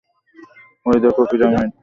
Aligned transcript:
ওই 0.85 0.97
দেখো 1.03 1.21
পিরামিড। 1.29 1.71